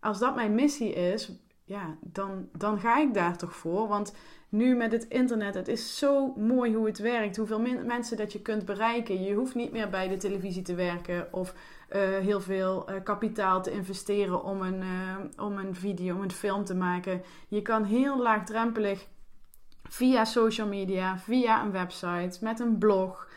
Als 0.00 0.18
dat 0.18 0.34
mijn 0.34 0.54
missie 0.54 0.92
is, 0.92 1.32
ja, 1.68 1.96
dan, 2.00 2.48
dan 2.52 2.80
ga 2.80 2.98
ik 2.98 3.14
daar 3.14 3.36
toch 3.36 3.54
voor. 3.54 3.88
Want 3.88 4.14
nu 4.48 4.76
met 4.76 4.92
het 4.92 5.04
internet, 5.04 5.54
het 5.54 5.68
is 5.68 5.98
zo 5.98 6.32
mooi 6.36 6.74
hoe 6.74 6.86
het 6.86 6.98
werkt, 6.98 7.36
hoeveel 7.36 7.60
mensen 7.60 8.16
dat 8.16 8.32
je 8.32 8.42
kunt 8.42 8.64
bereiken. 8.64 9.22
Je 9.22 9.34
hoeft 9.34 9.54
niet 9.54 9.72
meer 9.72 9.88
bij 9.88 10.08
de 10.08 10.16
televisie 10.16 10.62
te 10.62 10.74
werken 10.74 11.32
of 11.32 11.54
uh, 11.90 12.00
heel 12.00 12.40
veel 12.40 12.90
uh, 12.90 12.96
kapitaal 13.04 13.62
te 13.62 13.70
investeren 13.70 14.44
om 14.44 14.62
een, 14.62 14.82
uh, 14.82 15.44
om 15.44 15.58
een 15.58 15.74
video, 15.74 16.14
om 16.14 16.22
een 16.22 16.30
film 16.30 16.64
te 16.64 16.74
maken. 16.74 17.22
Je 17.48 17.62
kan 17.62 17.84
heel 17.84 18.22
laagdrempelig 18.22 19.06
via 19.82 20.24
social 20.24 20.68
media, 20.68 21.18
via 21.18 21.64
een 21.64 21.72
website, 21.72 22.38
met 22.40 22.60
een 22.60 22.78
blog, 22.78 23.28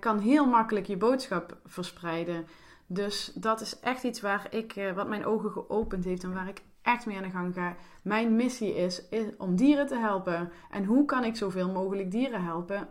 kan 0.00 0.18
heel 0.18 0.46
makkelijk 0.46 0.86
je 0.86 0.96
boodschap 0.96 1.56
verspreiden. 1.64 2.46
Dus 2.86 3.32
dat 3.34 3.60
is 3.60 3.80
echt 3.80 4.02
iets 4.02 4.20
waar 4.20 4.46
ik, 4.50 4.92
wat 4.94 5.08
mijn 5.08 5.26
ogen 5.26 5.50
geopend 5.50 6.04
heeft 6.04 6.22
en 6.22 6.34
waar 6.34 6.48
ik 6.48 6.62
echt 6.82 7.06
mee 7.06 7.16
aan 7.16 7.22
de 7.22 7.30
gang 7.30 7.54
ga. 7.54 7.76
Mijn 8.02 8.36
missie 8.36 8.74
is, 8.74 9.02
om 9.38 9.56
dieren 9.56 9.86
te 9.86 9.98
helpen. 9.98 10.52
En 10.70 10.84
hoe 10.84 11.04
kan 11.04 11.24
ik 11.24 11.36
zoveel 11.36 11.72
mogelijk 11.72 12.10
dieren 12.10 12.44
helpen? 12.44 12.88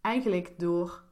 Eigenlijk 0.00 0.58
door 0.58 1.02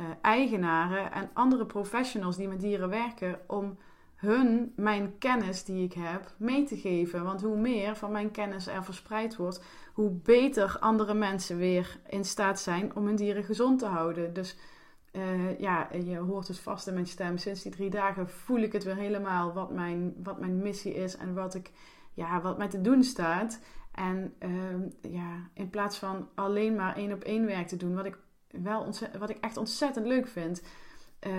uh, 0.00 0.06
eigenaren 0.20 1.12
en 1.12 1.30
andere 1.32 1.66
professionals 1.66 2.36
die 2.36 2.48
met 2.48 2.60
dieren 2.60 2.88
werken 2.88 3.40
om 3.46 3.78
hun 4.14 4.72
mijn 4.76 5.18
kennis 5.18 5.64
die 5.64 5.84
ik 5.84 5.92
heb 5.92 6.34
mee 6.38 6.64
te 6.64 6.76
geven. 6.76 7.24
Want 7.24 7.42
hoe 7.42 7.56
meer 7.56 7.96
van 7.96 8.12
mijn 8.12 8.30
kennis 8.30 8.66
er 8.66 8.84
verspreid 8.84 9.36
wordt, 9.36 9.64
hoe 9.92 10.10
beter 10.10 10.76
andere 10.80 11.14
mensen 11.14 11.56
weer 11.56 12.00
in 12.08 12.24
staat 12.24 12.60
zijn 12.60 12.96
om 12.96 13.06
hun 13.06 13.16
dieren 13.16 13.44
gezond 13.44 13.78
te 13.78 13.86
houden. 13.86 14.32
Dus 14.32 14.56
ja, 15.58 15.88
je 16.04 16.16
hoort 16.16 16.48
het 16.48 16.58
vast 16.58 16.86
in 16.86 16.94
mijn 16.94 17.06
stem. 17.06 17.38
Sinds 17.38 17.62
die 17.62 17.72
drie 17.72 17.90
dagen 17.90 18.28
voel 18.28 18.58
ik 18.58 18.72
het 18.72 18.84
weer 18.84 18.96
helemaal 18.96 19.52
wat 19.52 19.70
mijn, 19.70 20.14
wat 20.22 20.40
mijn 20.40 20.58
missie 20.58 20.94
is 20.94 21.16
en 21.16 21.34
wat, 21.34 21.54
ik, 21.54 21.70
ja, 22.14 22.40
wat 22.40 22.58
mij 22.58 22.68
te 22.68 22.80
doen 22.80 23.04
staat. 23.04 23.60
En 23.92 24.34
ehm, 24.38 24.80
ja, 25.00 25.48
in 25.54 25.70
plaats 25.70 25.98
van 25.98 26.28
alleen 26.34 26.74
maar 26.74 26.96
één 26.96 27.12
op 27.12 27.22
één 27.22 27.46
werk 27.46 27.68
te 27.68 27.76
doen, 27.76 27.94
wat 27.94 28.06
ik, 28.06 28.18
wel 28.50 28.94
wat 29.18 29.30
ik 29.30 29.38
echt 29.40 29.56
ontzettend 29.56 30.06
leuk 30.06 30.28
vind, 30.28 30.62
uh, 31.26 31.32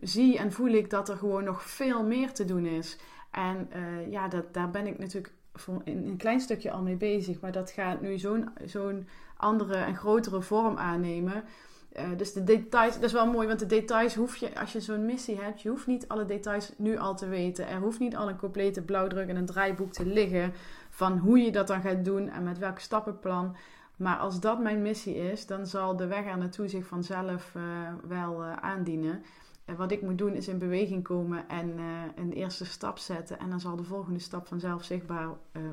zie 0.00 0.38
en 0.38 0.52
voel 0.52 0.68
ik 0.68 0.90
dat 0.90 1.08
er 1.08 1.16
gewoon 1.16 1.44
nog 1.44 1.62
veel 1.62 2.04
meer 2.04 2.32
te 2.32 2.44
doen 2.44 2.66
is. 2.66 2.98
En 3.30 3.70
uh, 3.76 4.10
ja, 4.10 4.28
dat, 4.28 4.54
daar 4.54 4.70
ben 4.70 4.86
ik 4.86 4.98
natuurlijk 4.98 5.32
voor 5.52 5.80
in 5.84 6.06
een 6.06 6.16
klein 6.16 6.40
stukje 6.40 6.70
al 6.70 6.82
mee 6.82 6.96
bezig. 6.96 7.40
Maar 7.40 7.52
dat 7.52 7.70
gaat 7.70 8.00
nu 8.00 8.18
zo'n 8.18 8.50
zo'n 8.64 9.08
andere 9.36 9.76
en 9.76 9.96
grotere 9.96 10.42
vorm 10.42 10.76
aannemen. 10.76 11.44
Uh, 11.98 12.16
dus 12.16 12.32
de 12.32 12.44
details, 12.44 12.94
dat 12.94 13.02
is 13.02 13.12
wel 13.12 13.26
mooi, 13.26 13.46
want 13.46 13.58
de 13.58 13.66
details 13.66 14.14
hoef 14.14 14.36
je, 14.36 14.60
als 14.60 14.72
je 14.72 14.80
zo'n 14.80 15.06
missie 15.06 15.40
hebt, 15.40 15.62
je 15.62 15.68
hoeft 15.68 15.86
niet 15.86 16.08
alle 16.08 16.24
details 16.24 16.72
nu 16.76 16.98
al 16.98 17.16
te 17.16 17.28
weten. 17.28 17.68
Er 17.68 17.80
hoeft 17.80 17.98
niet 17.98 18.16
al 18.16 18.28
een 18.28 18.36
complete 18.36 18.82
blauwdruk 18.82 19.28
en 19.28 19.36
een 19.36 19.46
draaiboek 19.46 19.92
te 19.92 20.06
liggen 20.06 20.52
van 20.90 21.18
hoe 21.18 21.38
je 21.38 21.52
dat 21.52 21.66
dan 21.66 21.80
gaat 21.80 22.04
doen 22.04 22.28
en 22.28 22.42
met 22.42 22.58
welk 22.58 22.78
stappenplan. 22.78 23.56
Maar 23.96 24.16
als 24.16 24.40
dat 24.40 24.60
mijn 24.60 24.82
missie 24.82 25.14
is, 25.14 25.46
dan 25.46 25.66
zal 25.66 25.96
de 25.96 26.06
weg 26.06 26.26
er 26.26 26.38
naartoe 26.38 26.68
zich 26.68 26.86
vanzelf 26.86 27.52
uh, 27.56 27.62
wel 28.08 28.44
uh, 28.44 28.52
aandienen. 28.56 29.22
En 29.64 29.76
wat 29.76 29.92
ik 29.92 30.02
moet 30.02 30.18
doen 30.18 30.34
is 30.34 30.48
in 30.48 30.58
beweging 30.58 31.02
komen 31.02 31.48
en 31.48 31.78
een 32.16 32.32
eerste 32.32 32.64
stap 32.64 32.98
zetten. 32.98 33.38
En 33.38 33.50
dan 33.50 33.60
zal 33.60 33.76
de 33.76 33.84
volgende 33.84 34.18
stap 34.18 34.46
vanzelf 34.46 34.84
zichtbaar 34.84 35.28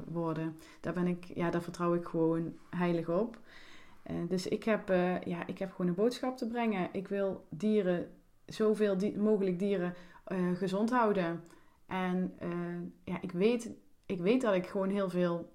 worden. 0.06 0.58
Daar, 0.80 0.94
ben 0.94 1.08
ik, 1.08 1.26
ja, 1.36 1.50
daar 1.50 1.62
vertrouw 1.62 1.94
ik 1.94 2.06
gewoon 2.06 2.54
heilig 2.70 3.10
op. 3.10 3.38
dus 4.28 4.48
ik 4.48 4.64
heb, 4.64 4.90
ja, 5.24 5.48
ik 5.48 5.58
heb 5.58 5.72
gewoon 5.72 5.88
een 5.88 5.96
boodschap 5.96 6.38
te 6.38 6.48
brengen. 6.48 6.90
Ik 6.92 7.08
wil 7.08 7.46
dieren, 7.50 8.10
zoveel 8.46 8.98
mogelijk 9.18 9.60
dieren, 9.60 9.94
gezond 10.54 10.90
houden. 10.90 11.44
En 11.88 12.34
ja, 13.04 13.22
ik 13.22 13.32
weet 13.32 13.72
ik 14.06 14.22
weet 14.22 14.42
dat 14.42 14.54
ik 14.54 14.68
gewoon 14.68 14.90
heel 14.90 15.10
veel 15.10 15.52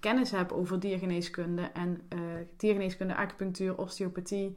kennis 0.00 0.30
heb 0.30 0.52
over 0.52 0.80
diergeneeskunde 0.80 1.62
en 1.62 2.08
diergeneeskunde, 2.56 3.14
acupunctuur, 3.14 3.78
osteopathie. 3.78 4.56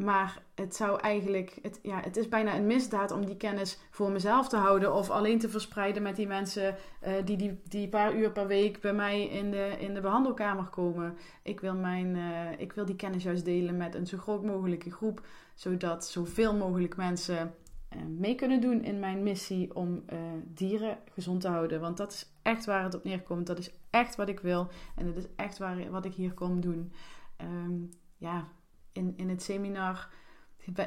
Maar 0.00 0.42
het 0.54 0.76
zou 0.76 1.00
eigenlijk, 1.00 1.58
het, 1.62 1.78
ja, 1.82 2.00
het 2.00 2.16
is 2.16 2.28
bijna 2.28 2.56
een 2.56 2.66
misdaad 2.66 3.10
om 3.10 3.26
die 3.26 3.36
kennis 3.36 3.78
voor 3.90 4.10
mezelf 4.10 4.48
te 4.48 4.56
houden 4.56 4.94
of 4.94 5.10
alleen 5.10 5.38
te 5.38 5.48
verspreiden 5.48 6.02
met 6.02 6.16
die 6.16 6.26
mensen 6.26 6.76
uh, 7.06 7.12
die, 7.24 7.36
die 7.36 7.60
die 7.68 7.88
paar 7.88 8.14
uur 8.14 8.30
per 8.30 8.46
week 8.46 8.80
bij 8.80 8.92
mij 8.92 9.28
in 9.28 9.50
de, 9.50 9.76
in 9.78 9.94
de 9.94 10.00
behandelkamer 10.00 10.64
komen. 10.64 11.16
Ik 11.42 11.60
wil, 11.60 11.74
mijn, 11.74 12.16
uh, 12.16 12.60
ik 12.60 12.72
wil 12.72 12.86
die 12.86 12.96
kennis 12.96 13.22
juist 13.22 13.44
delen 13.44 13.76
met 13.76 13.94
een 13.94 14.06
zo 14.06 14.18
groot 14.18 14.44
mogelijke 14.44 14.90
groep, 14.90 15.26
zodat 15.54 16.06
zoveel 16.06 16.54
mogelijk 16.54 16.96
mensen 16.96 17.54
eh, 17.88 17.98
mee 18.18 18.34
kunnen 18.34 18.60
doen 18.60 18.84
in 18.84 18.98
mijn 18.98 19.22
missie 19.22 19.74
om 19.74 20.04
dieren 20.44 20.98
gezond 21.12 21.40
te 21.40 21.48
houden. 21.48 21.80
Want 21.80 21.96
dat 21.96 22.12
is 22.12 22.32
echt 22.42 22.64
waar 22.64 22.84
het 22.84 22.94
op 22.94 23.04
neerkomt. 23.04 23.46
Dat 23.46 23.58
is 23.58 23.70
echt 23.90 24.16
wat 24.16 24.28
ik 24.28 24.40
wil. 24.40 24.68
En 24.96 25.06
dat 25.06 25.16
is 25.16 25.26
echt 25.36 25.58
waar, 25.58 25.90
wat 25.90 26.04
ik 26.04 26.14
hier 26.14 26.34
kom 26.34 26.60
doen. 26.60 26.92
Um, 27.42 27.90
ja, 28.16 28.48
in, 28.92 29.14
in 29.16 29.28
het 29.28 29.42
seminar. 29.42 30.08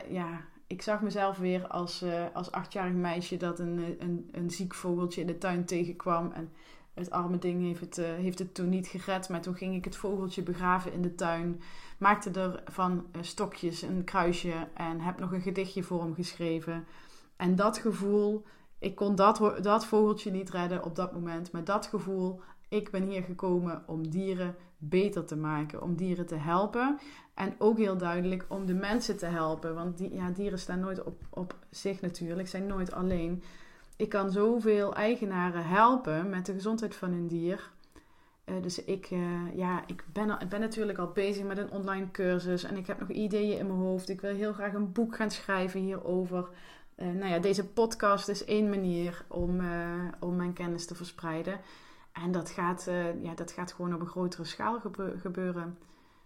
Ja, 0.09 0.45
ik 0.67 0.81
zag 0.81 1.01
mezelf 1.01 1.37
weer 1.37 1.67
als, 1.67 2.03
uh, 2.03 2.25
als 2.33 2.51
achtjarig 2.51 2.93
meisje 2.93 3.37
dat 3.37 3.59
een, 3.59 3.95
een, 3.99 4.29
een 4.31 4.49
ziek 4.49 4.73
vogeltje 4.73 5.21
in 5.21 5.27
de 5.27 5.37
tuin 5.37 5.65
tegenkwam. 5.65 6.31
En 6.31 6.51
het 6.93 7.11
arme 7.11 7.37
ding 7.37 7.61
heeft 7.61 7.79
het, 7.79 7.97
uh, 7.97 8.05
heeft 8.05 8.39
het 8.39 8.53
toen 8.53 8.69
niet 8.69 8.87
gered. 8.87 9.29
Maar 9.29 9.41
toen 9.41 9.55
ging 9.55 9.75
ik 9.75 9.85
het 9.85 9.95
vogeltje 9.95 10.43
begraven 10.43 10.93
in 10.93 11.01
de 11.01 11.15
tuin. 11.15 11.61
Maakte 11.97 12.31
er 12.31 12.63
van 12.65 13.05
stokjes 13.21 13.81
een 13.81 14.03
kruisje. 14.03 14.67
En 14.73 14.99
heb 14.99 15.19
nog 15.19 15.31
een 15.31 15.41
gedichtje 15.41 15.83
voor 15.83 16.01
hem 16.01 16.13
geschreven. 16.13 16.85
En 17.35 17.55
dat 17.55 17.77
gevoel, 17.77 18.45
ik 18.79 18.95
kon 18.95 19.15
dat, 19.15 19.57
dat 19.61 19.85
vogeltje 19.85 20.31
niet 20.31 20.49
redden 20.49 20.83
op 20.83 20.95
dat 20.95 21.13
moment. 21.13 21.51
Maar 21.51 21.63
dat 21.63 21.85
gevoel, 21.85 22.41
ik 22.73 22.91
ben 22.91 23.03
hier 23.03 23.23
gekomen 23.23 23.83
om 23.87 24.09
dieren 24.09 24.55
beter 24.77 25.25
te 25.25 25.35
maken. 25.35 25.81
Om 25.81 25.95
dieren 25.95 26.25
te 26.25 26.35
helpen. 26.35 26.99
En 27.33 27.55
ook 27.57 27.77
heel 27.77 27.97
duidelijk 27.97 28.45
om 28.47 28.65
de 28.65 28.73
mensen 28.73 29.17
te 29.17 29.25
helpen. 29.25 29.75
Want 29.75 29.99
ja, 30.11 30.29
dieren 30.29 30.59
staan 30.59 30.79
nooit 30.79 31.03
op, 31.03 31.21
op 31.29 31.55
zich 31.69 32.01
natuurlijk. 32.01 32.47
Zijn 32.47 32.67
nooit 32.67 32.93
alleen 32.93 33.43
ik 33.95 34.09
kan 34.09 34.31
zoveel 34.31 34.95
eigenaren 34.95 35.65
helpen 35.65 36.29
met 36.29 36.45
de 36.45 36.53
gezondheid 36.53 36.95
van 36.95 37.11
hun 37.11 37.27
dier. 37.27 37.71
Uh, 38.45 38.61
dus 38.61 38.83
ik, 38.83 39.11
uh, 39.11 39.55
ja, 39.55 39.83
ik 39.87 40.03
ben, 40.13 40.37
ben 40.49 40.59
natuurlijk 40.59 40.97
al 40.97 41.11
bezig 41.11 41.43
met 41.43 41.57
een 41.57 41.71
online 41.71 42.11
cursus 42.11 42.63
en 42.63 42.77
ik 42.77 42.87
heb 42.87 42.99
nog 42.99 43.09
ideeën 43.09 43.57
in 43.57 43.67
mijn 43.67 43.79
hoofd. 43.79 44.09
Ik 44.09 44.21
wil 44.21 44.35
heel 44.35 44.53
graag 44.53 44.73
een 44.73 44.91
boek 44.91 45.15
gaan 45.15 45.31
schrijven 45.31 45.79
hierover. 45.79 46.49
Uh, 46.97 47.07
nou 47.07 47.29
ja, 47.31 47.39
deze 47.39 47.67
podcast 47.67 48.27
is 48.27 48.45
één 48.45 48.69
manier 48.69 49.25
om, 49.27 49.61
om 50.19 50.35
mijn 50.35 50.53
kennis 50.53 50.85
te 50.85 50.95
verspreiden. 50.95 51.59
En 52.13 52.31
dat 52.31 52.49
gaat, 52.49 52.83
ja, 53.21 53.33
dat 53.35 53.51
gaat 53.51 53.73
gewoon 53.73 53.93
op 53.93 53.99
een 53.99 54.07
grotere 54.07 54.43
schaal 54.43 54.79
gebeuren. 55.17 55.77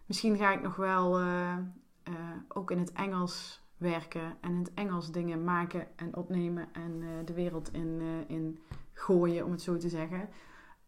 Misschien 0.06 0.38
ga 0.38 0.51
ik 0.51 0.62
nog 0.62 0.75
wel 0.75 1.22
ook 2.48 2.72
in 2.72 2.79
het 2.79 2.91
Engels 2.91 3.65
werken 3.77 4.38
en 4.41 4.51
in 4.51 4.60
het 4.60 4.74
Engels 4.74 5.12
dingen 5.12 5.44
maken 5.44 5.88
en 5.96 6.15
opnemen 6.15 6.74
en 6.74 7.25
de 7.25 7.34
wereld 7.34 7.74
in, 7.74 8.01
in 8.27 8.60
gooien, 8.94 9.46
om 9.46 9.51
het 9.51 9.62
zo 9.62 9.77
te 9.77 9.89
zeggen. 9.89 10.29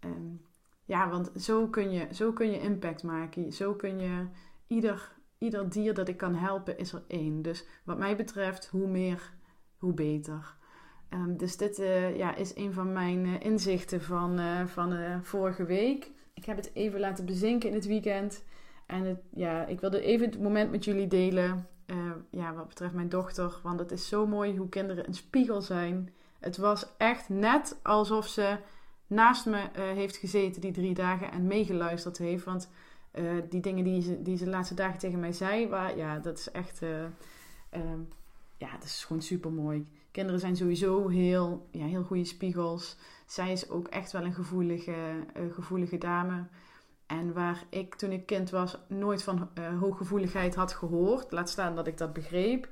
Um, 0.05 0.41
ja, 0.85 1.09
want 1.09 1.31
zo 1.35 1.67
kun, 1.67 1.91
je, 1.91 2.07
zo 2.13 2.33
kun 2.33 2.51
je 2.51 2.59
impact 2.59 3.03
maken. 3.03 3.53
Zo 3.53 3.73
kun 3.73 3.99
je 3.99 4.27
ieder, 4.67 5.11
ieder 5.37 5.69
dier 5.69 5.93
dat 5.93 6.07
ik 6.07 6.17
kan 6.17 6.35
helpen, 6.35 6.77
is 6.77 6.93
er 6.93 7.03
één. 7.07 7.41
Dus 7.41 7.65
wat 7.83 7.97
mij 7.97 8.15
betreft, 8.15 8.67
hoe 8.67 8.87
meer, 8.87 9.33
hoe 9.77 9.93
beter. 9.93 10.55
Um, 11.13 11.37
dus 11.37 11.57
dit 11.57 11.79
uh, 11.79 12.17
ja, 12.17 12.35
is 12.35 12.55
een 12.55 12.73
van 12.73 12.93
mijn 12.93 13.41
inzichten 13.41 14.01
van, 14.01 14.39
van 14.67 15.19
vorige 15.23 15.65
week. 15.65 16.11
Ik 16.33 16.45
heb 16.45 16.57
het 16.57 16.71
even 16.73 16.99
laten 16.99 17.25
bezinken 17.25 17.69
in 17.69 17.75
het 17.75 17.85
weekend. 17.85 18.43
En 18.85 19.03
het, 19.03 19.19
ja, 19.29 19.65
ik 19.65 19.79
wilde 19.79 20.01
even 20.01 20.29
het 20.29 20.41
moment 20.41 20.71
met 20.71 20.85
jullie 20.85 21.07
delen. 21.07 21.67
Ja, 22.29 22.53
wat 22.53 22.67
betreft 22.67 22.93
mijn 22.93 23.09
dochter. 23.09 23.59
Want 23.63 23.79
het 23.79 23.91
is 23.91 24.07
zo 24.07 24.27
mooi 24.27 24.57
hoe 24.57 24.69
kinderen 24.69 25.07
een 25.07 25.13
spiegel 25.13 25.61
zijn. 25.61 26.13
Het 26.39 26.57
was 26.57 26.87
echt 26.97 27.29
net 27.29 27.79
alsof 27.83 28.27
ze 28.27 28.57
naast 29.07 29.45
me 29.45 29.69
heeft 29.73 30.17
gezeten 30.17 30.61
die 30.61 30.71
drie 30.71 30.93
dagen 30.93 31.31
en 31.31 31.47
meegeluisterd 31.47 32.17
heeft. 32.17 32.43
Want 32.43 32.69
die 33.49 33.61
dingen 33.61 33.83
die 33.83 34.01
ze, 34.01 34.21
die 34.21 34.37
ze 34.37 34.43
de 34.43 34.49
laatste 34.49 34.75
dagen 34.75 34.99
tegen 34.99 35.19
mij 35.19 35.31
zei, 35.33 35.67
waar, 35.67 35.97
ja, 35.97 36.19
dat 36.19 36.37
is 36.37 36.51
echt. 36.51 36.81
Ehm, 37.69 37.99
ja, 38.59 38.71
dat 38.71 38.83
is 38.83 39.03
gewoon 39.05 39.21
super 39.21 39.51
mooi. 39.51 39.87
Kinderen 40.11 40.39
zijn 40.39 40.55
sowieso 40.55 41.07
heel, 41.07 41.67
ja, 41.71 41.85
heel 41.85 42.03
goede 42.03 42.25
spiegels. 42.25 42.97
Zij 43.25 43.51
is 43.51 43.69
ook 43.69 43.87
echt 43.87 44.11
wel 44.11 44.23
een 44.23 44.33
gevoelige, 44.33 45.25
gevoelige 45.51 45.97
dame. 45.97 46.47
En 47.05 47.33
waar 47.33 47.63
ik 47.69 47.95
toen 47.95 48.11
ik 48.11 48.25
kind 48.25 48.49
was 48.49 48.77
nooit 48.87 49.23
van 49.23 49.49
uh, 49.59 49.79
hooggevoeligheid 49.79 50.55
had 50.55 50.73
gehoord, 50.73 51.31
laat 51.31 51.49
staan 51.49 51.75
dat 51.75 51.87
ik 51.87 51.97
dat 51.97 52.13
begreep, 52.13 52.67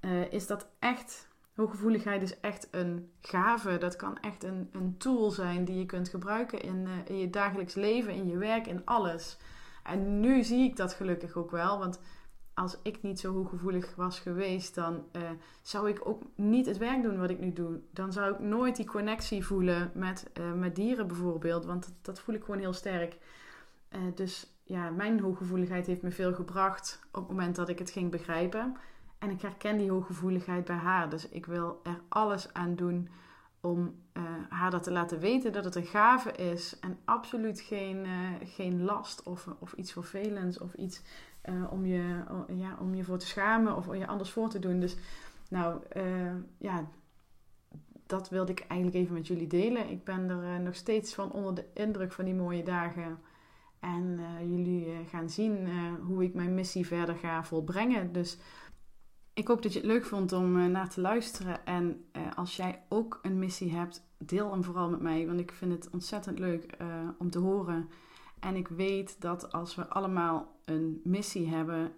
uh, 0.00 0.32
is 0.32 0.46
dat 0.46 0.68
echt, 0.78 1.28
hooggevoeligheid 1.54 2.22
is 2.22 2.40
echt 2.40 2.68
een 2.70 3.10
gave. 3.20 3.78
Dat 3.78 3.96
kan 3.96 4.18
echt 4.18 4.44
een, 4.44 4.68
een 4.72 4.94
tool 4.98 5.30
zijn 5.30 5.64
die 5.64 5.78
je 5.78 5.86
kunt 5.86 6.08
gebruiken 6.08 6.60
in, 6.60 6.88
in 7.06 7.18
je 7.18 7.30
dagelijks 7.30 7.74
leven, 7.74 8.14
in 8.14 8.28
je 8.28 8.36
werk, 8.36 8.66
in 8.66 8.84
alles. 8.84 9.38
En 9.82 10.20
nu 10.20 10.42
zie 10.42 10.64
ik 10.64 10.76
dat 10.76 10.92
gelukkig 10.92 11.36
ook 11.36 11.50
wel, 11.50 11.78
want 11.78 12.00
als 12.56 12.76
ik 12.82 13.02
niet 13.02 13.20
zo 13.20 13.32
hooggevoelig 13.32 13.94
was 13.94 14.20
geweest, 14.20 14.74
dan 14.74 15.04
zou 15.62 15.88
ik 15.88 16.08
ook 16.08 16.22
niet 16.34 16.66
het 16.66 16.78
werk 16.78 17.02
doen 17.02 17.18
wat 17.18 17.30
ik 17.30 17.40
nu 17.40 17.52
doe. 17.52 17.80
Dan 17.90 18.12
zou 18.12 18.32
ik 18.32 18.38
nooit 18.38 18.76
die 18.76 18.86
connectie 18.86 19.46
voelen 19.46 19.90
met, 19.94 20.30
met 20.56 20.76
dieren 20.76 21.06
bijvoorbeeld, 21.06 21.64
want 21.64 21.82
dat, 21.84 21.92
dat 22.02 22.20
voel 22.20 22.34
ik 22.34 22.44
gewoon 22.44 22.60
heel 22.60 22.72
sterk. 22.72 23.16
Uh, 23.90 24.00
dus 24.14 24.50
ja, 24.62 24.90
mijn 24.90 25.20
hooggevoeligheid 25.20 25.86
heeft 25.86 26.02
me 26.02 26.10
veel 26.10 26.34
gebracht 26.34 27.00
op 27.12 27.20
het 27.20 27.28
moment 27.28 27.56
dat 27.56 27.68
ik 27.68 27.78
het 27.78 27.90
ging 27.90 28.10
begrijpen. 28.10 28.76
En 29.18 29.30
ik 29.30 29.40
herken 29.40 29.76
die 29.76 29.90
hooggevoeligheid 29.90 30.64
bij 30.64 30.76
haar. 30.76 31.10
Dus 31.10 31.28
ik 31.28 31.46
wil 31.46 31.80
er 31.82 32.00
alles 32.08 32.52
aan 32.52 32.74
doen 32.74 33.08
om 33.60 33.94
haar 34.48 34.70
dat 34.70 34.82
te 34.82 34.92
laten 34.92 35.18
weten 35.18 35.52
dat 35.52 35.64
het 35.64 35.74
een 35.74 35.86
gave 35.86 36.32
is. 36.32 36.78
En 36.78 36.98
absoluut 37.04 37.60
geen, 37.60 38.06
geen 38.44 38.84
last 38.84 39.22
of, 39.22 39.48
of 39.58 39.72
iets 39.72 39.92
vervelends 39.92 40.58
of 40.58 40.74
iets 40.74 41.02
om, 41.70 41.86
je, 41.86 42.24
ja, 42.48 42.76
om 42.80 42.94
je 42.94 43.04
voor 43.04 43.18
te 43.18 43.26
schamen 43.26 43.76
of 43.76 43.88
om 43.88 43.94
je 43.94 44.06
anders 44.06 44.30
voor 44.30 44.48
te 44.48 44.58
doen. 44.58 44.80
Dus 44.80 44.96
nou 45.48 45.80
ja, 46.58 46.88
dat 48.06 48.28
wilde 48.28 48.52
ik 48.52 48.64
eigenlijk 48.68 49.00
even 49.02 49.14
met 49.14 49.26
jullie 49.26 49.46
delen. 49.46 49.90
Ik 49.90 50.04
ben 50.04 50.28
er 50.28 50.60
nog 50.60 50.74
steeds 50.74 51.14
van 51.14 51.32
onder 51.32 51.54
de 51.54 51.66
indruk 51.74 52.12
van 52.12 52.24
die 52.24 52.34
mooie 52.34 52.62
dagen 52.62 53.18
en 53.80 54.20
jullie 54.40 55.04
gaan 55.08 55.30
zien 55.30 55.68
hoe 56.06 56.24
ik 56.24 56.34
mijn 56.34 56.54
missie 56.54 56.86
verder 56.86 57.14
ga 57.14 57.44
volbrengen. 57.44 58.12
Dus 58.12 58.38
ik 59.34 59.48
hoop 59.48 59.62
dat 59.62 59.72
je 59.72 59.78
het 59.78 59.88
leuk 59.88 60.04
vond 60.04 60.32
om 60.32 60.70
naar 60.70 60.88
te 60.88 61.00
luisteren. 61.00 61.66
En 61.66 62.04
als 62.34 62.56
jij 62.56 62.82
ook 62.88 63.18
een 63.22 63.38
missie 63.38 63.74
hebt, 63.74 64.08
deel 64.18 64.50
hem 64.50 64.64
vooral 64.64 64.90
met 64.90 65.00
mij. 65.00 65.26
Want 65.26 65.40
ik 65.40 65.52
vind 65.52 65.72
het 65.72 65.90
ontzettend 65.90 66.38
leuk 66.38 66.76
om 67.18 67.30
te 67.30 67.38
horen. 67.38 67.88
En 68.40 68.56
ik 68.56 68.68
weet 68.68 69.20
dat 69.20 69.52
als 69.52 69.74
we 69.74 69.88
allemaal 69.88 70.55
een 70.66 71.00
missie 71.04 71.48
hebben, 71.48 71.92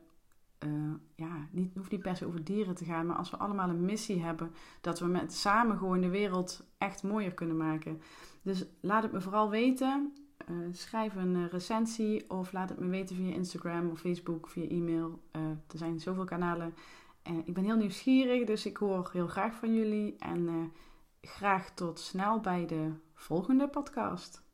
uh, 0.67 0.93
ja, 1.15 1.49
niet, 1.51 1.75
hoeft 1.75 1.91
niet 1.91 2.03
per 2.03 2.17
se 2.17 2.27
over 2.27 2.45
dieren 2.45 2.75
te 2.75 2.85
gaan, 2.85 3.07
maar 3.07 3.17
als 3.17 3.31
we 3.31 3.37
allemaal 3.37 3.69
een 3.69 3.85
missie 3.85 4.23
hebben, 4.23 4.51
dat 4.81 4.99
we 4.99 5.07
met 5.07 5.33
samen 5.33 5.79
gewoon 5.79 6.01
de 6.01 6.09
wereld 6.09 6.67
echt 6.79 7.03
mooier 7.03 7.35
kunnen 7.35 7.57
maken. 7.57 8.01
Dus 8.43 8.65
laat 8.81 9.03
het 9.03 9.13
me 9.13 9.21
vooral 9.21 9.51
weten. 9.51 10.13
Uh, 10.51 10.57
schrijf 10.73 11.15
een 11.15 11.49
recensie 11.49 12.31
of 12.31 12.53
laat 12.53 12.69
het 12.69 12.79
me 12.79 12.87
weten 12.87 13.17
via 13.17 13.35
Instagram 13.35 13.91
of 13.91 14.01
Facebook, 14.01 14.49
via 14.49 14.69
e-mail. 14.69 15.21
Er 15.33 15.79
zijn 15.79 16.01
zoveel 16.01 16.25
kanalen. 16.25 16.75
En 17.23 17.43
ik 17.45 17.55
ben 17.55 17.65
heel 17.65 17.77
nieuwsgierig, 17.77 18.47
dus 18.47 18.67
ik 18.67 18.77
hoor 18.77 19.11
heel 19.13 19.27
graag 19.27 19.55
van 19.55 19.75
jullie. 19.75 20.17
En 20.19 20.73
graag 21.21 21.71
tot 21.75 21.99
snel 21.99 22.41
bij 22.41 22.67
de 22.67 22.93
volgende 23.15 23.69
podcast. 23.69 24.48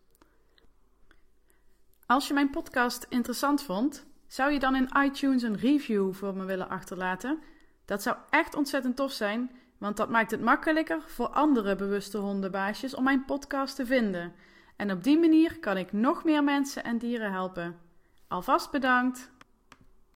Als 2.07 2.29
je 2.29 2.35
mijn 2.35 2.51
podcast 2.51 3.07
interessant 3.09 3.63
vond, 3.63 4.07
zou 4.27 4.53
je 4.53 4.59
dan 4.59 4.77
in 4.77 4.91
iTunes 5.05 5.43
een 5.43 5.57
review 5.57 6.15
voor 6.15 6.35
me 6.35 6.45
willen 6.45 6.69
achterlaten? 6.69 7.39
Dat 7.85 8.03
zou 8.03 8.17
echt 8.31 8.55
ontzettend 8.55 8.97
tof 8.97 9.13
zijn, 9.13 9.51
want 9.79 9.97
dat 9.97 10.09
maakt 10.09 10.31
het 10.31 10.41
makkelijker 10.41 11.03
voor 11.07 11.29
andere 11.29 11.77
bewuste 11.77 12.19
hondenbaasjes 12.19 12.95
om 12.95 13.05
mijn 13.05 13.25
podcast 13.25 13.77
te 13.77 13.87
vinden. 13.87 14.33
En 14.77 14.91
op 14.91 15.05
die 15.05 15.19
manier 15.19 15.59
kan 15.59 15.77
ik 15.77 15.93
nog 15.93 16.25
meer 16.25 16.45
mensen 16.45 16.85
en 16.85 16.99
dieren 16.99 17.33
helpen. 17.33 17.77
Alvast 18.29 18.71
bedankt! 18.71 19.36